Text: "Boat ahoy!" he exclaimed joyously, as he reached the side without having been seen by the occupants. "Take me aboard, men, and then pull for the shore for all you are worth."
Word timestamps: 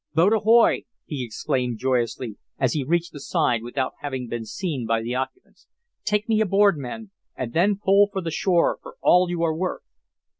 "Boat 0.15 0.33
ahoy!" 0.33 0.85
he 1.05 1.23
exclaimed 1.23 1.77
joyously, 1.77 2.35
as 2.57 2.73
he 2.73 2.83
reached 2.83 3.13
the 3.13 3.19
side 3.19 3.61
without 3.61 3.93
having 3.99 4.27
been 4.27 4.45
seen 4.45 4.87
by 4.87 4.99
the 4.99 5.13
occupants. 5.13 5.67
"Take 6.03 6.27
me 6.27 6.41
aboard, 6.41 6.75
men, 6.75 7.11
and 7.35 7.53
then 7.53 7.77
pull 7.77 8.09
for 8.11 8.19
the 8.21 8.31
shore 8.31 8.79
for 8.81 8.95
all 9.03 9.29
you 9.29 9.43
are 9.43 9.55
worth." 9.55 9.83